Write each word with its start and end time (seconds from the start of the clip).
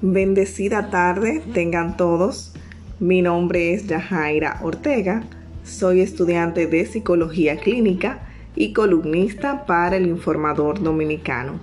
Bendecida 0.00 0.90
tarde 0.90 1.42
tengan 1.52 1.96
todos. 1.96 2.52
Mi 3.00 3.20
nombre 3.20 3.74
es 3.74 3.88
Yajaira 3.88 4.60
Ortega. 4.62 5.24
Soy 5.64 6.02
estudiante 6.02 6.68
de 6.68 6.86
psicología 6.86 7.56
clínica 7.56 8.20
y 8.54 8.72
columnista 8.72 9.66
para 9.66 9.96
el 9.96 10.06
Informador 10.06 10.80
Dominicano. 10.80 11.58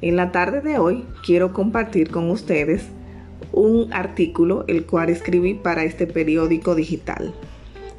En 0.00 0.16
la 0.16 0.32
tarde 0.32 0.62
de 0.62 0.78
hoy 0.78 1.04
quiero 1.26 1.52
compartir 1.52 2.10
con 2.10 2.30
ustedes 2.30 2.84
un 3.52 3.92
artículo 3.92 4.64
el 4.66 4.86
cual 4.86 5.10
escribí 5.10 5.52
para 5.52 5.84
este 5.84 6.06
periódico 6.06 6.74
digital. 6.74 7.34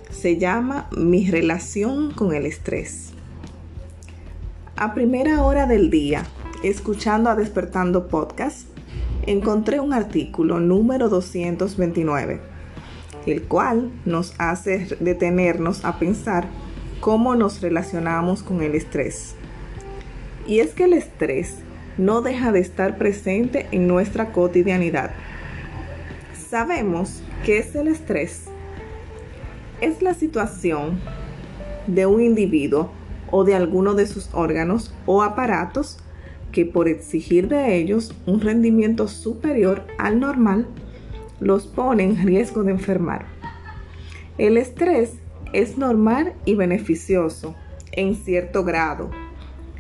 Se 0.10 0.40
llama 0.40 0.90
Mi 0.98 1.30
relación 1.30 2.10
con 2.10 2.34
el 2.34 2.48
estrés. 2.48 3.12
A 4.78 4.96
primera 4.96 5.44
hora 5.44 5.68
del 5.68 5.92
día, 5.92 6.26
escuchando 6.64 7.30
a 7.30 7.36
Despertando 7.36 8.08
Podcast, 8.08 8.73
encontré 9.28 9.80
un 9.80 9.94
artículo 9.94 10.60
número 10.60 11.10
229, 11.10 12.42
el 13.26 13.44
cual 13.44 13.92
nos 14.06 14.34
hace 14.38 14.88
detenernos 15.00 15.86
a 15.86 16.00
pensar 16.00 16.48
cómo 17.00 17.36
nos 17.36 17.62
relacionamos 17.62 18.44
con 18.44 18.62
el 18.62 18.76
estrés. 18.76 19.36
Y 20.48 20.60
es 20.60 20.72
que 20.72 20.86
el 20.86 20.94
estrés 20.94 21.58
no 21.98 22.22
deja 22.22 22.52
de 22.52 22.60
estar 22.60 22.98
presente 22.98 23.68
en 23.72 23.88
nuestra 23.88 24.32
cotidianidad. 24.32 25.12
Sabemos 26.50 27.22
que 27.46 27.60
es 27.60 27.76
el 27.76 27.88
estrés. 27.88 28.46
Es 29.82 30.02
la 30.02 30.14
situación 30.14 31.00
de 31.88 32.06
un 32.06 32.22
individuo 32.22 32.92
o 33.32 33.44
de 33.44 33.56
alguno 33.56 33.94
de 33.94 34.08
sus 34.08 34.30
órganos 34.34 34.94
o 35.06 35.24
aparatos 35.24 35.98
que 36.54 36.66
por 36.66 36.88
exigir 36.88 37.50
de 37.50 37.76
ellos 37.76 38.16
un 38.26 38.40
rendimiento 38.40 39.10
superior 39.10 39.84
al 39.98 40.22
normal, 40.22 40.68
los 41.42 41.66
pone 41.68 42.04
en 42.04 42.26
riesgo 42.26 42.64
de 42.64 42.72
enfermar. 42.72 43.26
El 44.38 44.56
estrés 44.56 45.16
es 45.52 45.78
normal 45.78 46.34
y 46.46 46.56
beneficioso 46.56 47.56
en 47.92 48.16
cierto 48.16 48.64
grado. 48.64 49.12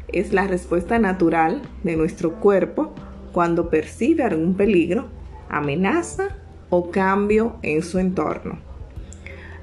Es 0.09 0.33
la 0.33 0.47
respuesta 0.47 0.99
natural 0.99 1.61
de 1.83 1.95
nuestro 1.95 2.39
cuerpo 2.39 2.93
cuando 3.31 3.69
percibe 3.69 4.23
algún 4.23 4.55
peligro, 4.55 5.07
amenaza 5.49 6.35
o 6.69 6.91
cambio 6.91 7.55
en 7.61 7.81
su 7.81 7.99
entorno. 7.99 8.59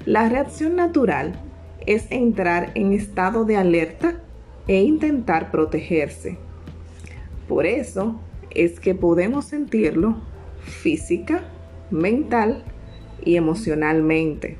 La 0.06 0.28
reacción 0.28 0.76
natural 0.76 1.32
es 1.86 2.06
entrar 2.10 2.72
en 2.74 2.92
estado 2.92 3.44
de 3.44 3.56
alerta 3.56 4.20
e 4.66 4.82
intentar 4.82 5.50
protegerse 5.50 6.38
por 7.50 7.66
eso 7.66 8.20
es 8.50 8.78
que 8.78 8.94
podemos 8.94 9.46
sentirlo 9.46 10.18
física, 10.60 11.42
mental 11.90 12.62
y 13.24 13.34
emocionalmente. 13.34 14.56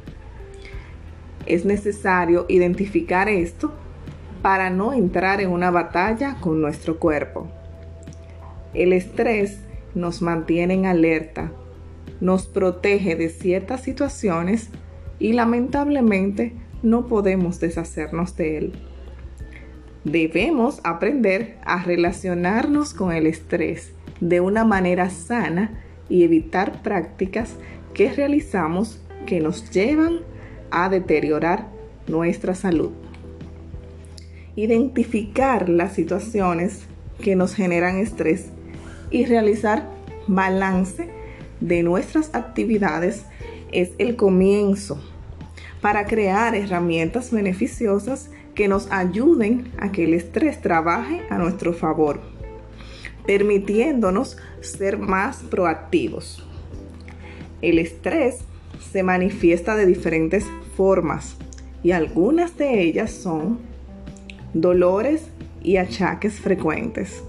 Es 1.46 1.64
necesario 1.64 2.46
identificar 2.48 3.28
esto 3.28 3.72
para 4.42 4.70
no 4.70 4.92
entrar 4.92 5.41
en 5.41 5.50
una 5.50 5.70
batalla 5.70 6.38
con 6.41 6.61
nuestro 6.61 6.98
cuerpo. 6.98 7.46
El 8.74 8.92
estrés 8.92 9.61
nos 9.94 10.20
mantiene 10.20 10.74
en 10.74 10.86
alerta, 10.86 11.52
nos 12.20 12.48
protege 12.48 13.14
de 13.14 13.28
ciertas 13.28 13.84
situaciones 13.84 14.68
y 15.20 15.34
lamentablemente 15.34 16.55
no 16.83 17.06
podemos 17.06 17.61
deshacernos 17.61 18.36
de 18.36 18.58
él. 18.58 18.89
Debemos 20.04 20.80
aprender 20.82 21.58
a 21.64 21.82
relacionarnos 21.82 22.94
con 22.94 23.12
el 23.12 23.26
estrés 23.26 23.92
de 24.20 24.40
una 24.40 24.64
manera 24.64 25.10
sana 25.10 25.82
y 26.08 26.24
evitar 26.24 26.82
prácticas 26.82 27.55
que 27.92 28.10
realizamos 28.10 29.00
que 29.27 29.40
nos 29.40 29.70
llevan 29.70 30.20
a 30.70 30.89
deteriorar 30.89 31.68
nuestra 32.06 32.55
salud. 32.55 32.92
Identificar 34.56 35.68
las 35.68 35.92
situaciones 35.92 36.84
que 37.22 37.36
nos 37.36 37.55
generan 37.55 37.98
estrés 37.98 38.50
y 39.10 39.27
realizar 39.27 39.86
balance 40.27 41.10
de 41.60 41.83
nuestras 41.83 42.34
actividades 42.34 43.27
es 43.70 43.90
el 43.98 44.16
comienzo 44.16 44.98
para 45.80 46.07
crear 46.07 46.55
herramientas 46.55 47.30
beneficiosas 47.30 48.30
que 48.55 48.68
nos 48.68 48.91
ayuden 48.91 49.73
a 49.79 49.92
que 49.92 50.05
el 50.05 50.14
estrés 50.14 50.61
trabaje 50.61 51.23
a 51.30 51.39
nuestro 51.39 51.73
favor, 51.73 52.20
permitiéndonos 53.27 54.36
ser 54.61 54.98
más 54.98 55.39
proactivos. 55.39 56.46
El 57.63 57.79
estrés 57.79 58.40
se 58.92 59.02
manifiesta 59.02 59.77
de 59.77 59.86
diferentes 59.86 60.45
formas 60.77 61.36
y 61.83 61.92
algunas 61.92 62.57
de 62.57 62.83
ellas 62.83 63.11
son 63.11 63.58
dolores 64.52 65.23
y 65.63 65.77
achaques 65.77 66.40
frecuentes, 66.40 67.23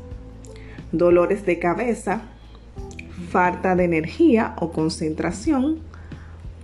dolores 0.92 1.46
de 1.46 1.60
cabeza, 1.60 2.24
falta 3.30 3.76
de 3.76 3.86
energía 3.86 4.56
o 4.58 4.72
concentración, 4.72 5.80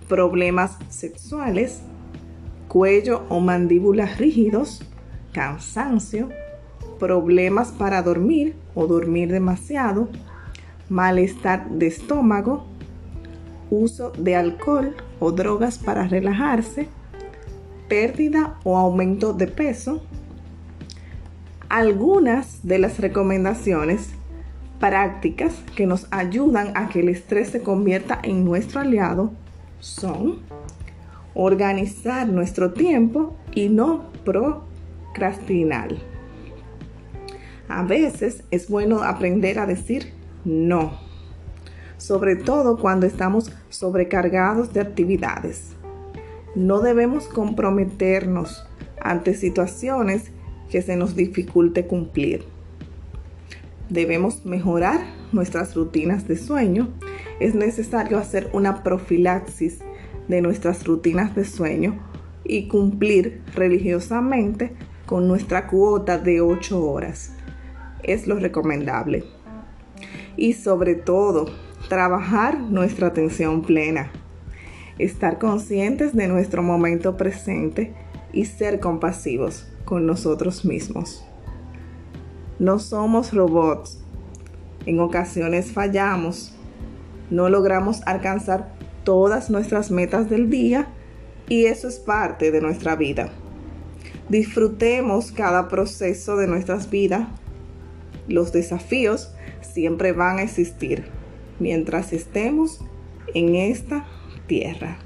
problemas 0.07 0.77
sexuales, 0.89 1.81
cuello 2.67 3.23
o 3.29 3.39
mandíbulas 3.39 4.17
rígidos, 4.17 4.81
cansancio, 5.31 6.29
problemas 6.99 7.69
para 7.71 8.01
dormir 8.01 8.55
o 8.75 8.87
dormir 8.87 9.31
demasiado, 9.31 10.09
malestar 10.89 11.69
de 11.69 11.87
estómago, 11.87 12.65
uso 13.69 14.11
de 14.17 14.35
alcohol 14.35 14.95
o 15.19 15.31
drogas 15.31 15.77
para 15.77 16.07
relajarse, 16.07 16.87
pérdida 17.87 18.55
o 18.63 18.77
aumento 18.77 19.33
de 19.33 19.47
peso. 19.47 20.01
Algunas 21.69 22.65
de 22.65 22.79
las 22.79 22.99
recomendaciones 22.99 24.11
prácticas 24.79 25.55
que 25.75 25.85
nos 25.85 26.07
ayudan 26.11 26.71
a 26.75 26.87
que 26.87 27.01
el 27.01 27.09
estrés 27.09 27.49
se 27.49 27.61
convierta 27.61 28.19
en 28.23 28.45
nuestro 28.45 28.79
aliado 28.79 29.33
son 29.79 30.39
organizar 31.33 32.27
nuestro 32.27 32.73
tiempo 32.73 33.35
y 33.53 33.69
no 33.69 34.05
procrastinar. 34.25 35.89
A 37.69 37.83
veces 37.83 38.43
es 38.49 38.69
bueno 38.69 39.03
aprender 39.03 39.59
a 39.59 39.65
decir 39.65 40.13
no, 40.45 40.97
sobre 41.97 42.35
todo 42.35 42.77
cuando 42.77 43.05
estamos 43.05 43.51
sobrecargados 43.69 44.73
de 44.73 44.81
actividades. 44.81 45.73
No 46.55 46.79
debemos 46.79 47.27
comprometernos 47.27 48.65
ante 48.99 49.33
situaciones 49.33 50.31
que 50.69 50.81
se 50.81 50.95
nos 50.95 51.15
dificulte 51.15 51.85
cumplir. 51.85 52.45
Debemos 53.89 54.45
mejorar 54.45 55.01
nuestras 55.31 55.75
rutinas 55.75 56.27
de 56.27 56.37
sueño. 56.37 56.89
Es 57.39 57.55
necesario 57.55 58.17
hacer 58.17 58.49
una 58.53 58.83
profilaxis 58.83 59.79
de 60.27 60.41
nuestras 60.41 60.85
rutinas 60.85 61.35
de 61.35 61.45
sueño 61.45 61.99
y 62.43 62.67
cumplir 62.67 63.41
religiosamente 63.53 64.73
con 65.05 65.27
nuestra 65.27 65.67
cuota 65.67 66.17
de 66.17 66.41
8 66.41 66.83
horas. 66.83 67.33
Es 68.03 68.27
lo 68.27 68.39
recomendable. 68.39 69.23
Y 70.35 70.53
sobre 70.53 70.95
todo, 70.95 71.47
trabajar 71.89 72.59
nuestra 72.59 73.07
atención 73.07 73.61
plena. 73.61 74.11
Estar 74.99 75.37
conscientes 75.37 76.15
de 76.15 76.27
nuestro 76.27 76.63
momento 76.63 77.17
presente 77.17 77.93
y 78.33 78.45
ser 78.45 78.79
compasivos 78.79 79.67
con 79.85 80.05
nosotros 80.05 80.65
mismos. 80.65 81.25
No 82.59 82.79
somos 82.79 83.33
robots. 83.33 83.99
En 84.85 84.99
ocasiones 84.99 85.71
fallamos. 85.71 86.56
No 87.29 87.49
logramos 87.49 88.01
alcanzar 88.05 88.73
todas 89.03 89.49
nuestras 89.49 89.91
metas 89.91 90.29
del 90.29 90.49
día 90.49 90.87
y 91.49 91.65
eso 91.65 91.87
es 91.87 91.99
parte 91.99 92.51
de 92.51 92.61
nuestra 92.61 92.95
vida. 92.95 93.29
Disfrutemos 94.29 95.31
cada 95.31 95.67
proceso 95.69 96.35
de 96.35 96.47
nuestras 96.47 96.89
vidas. 96.89 97.27
Los 98.27 98.51
desafíos 98.51 99.33
siempre 99.61 100.11
van 100.11 100.39
a 100.39 100.43
existir 100.43 101.05
mientras 101.59 102.13
estemos 102.13 102.81
en 103.33 103.55
esta 103.55 104.05
tierra. 104.47 104.97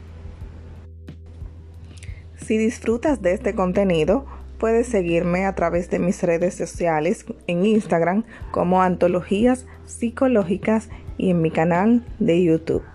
Si 2.38 2.58
disfrutas 2.58 3.22
de 3.22 3.34
este 3.34 3.54
contenido, 3.54 4.26
puedes 4.58 4.88
seguirme 4.88 5.46
a 5.46 5.56
través 5.56 5.90
de 5.90 6.00
mis 6.00 6.22
redes 6.24 6.56
sociales 6.56 7.26
en 7.48 7.66
Instagram 7.66 8.24
como 8.52 8.82
Antologías 8.82 9.66
Psicológicas 9.86 10.90
y 11.22 11.30
en 11.30 11.42
mi 11.42 11.52
canal 11.52 12.02
de 12.18 12.44
YouTube. 12.44 12.91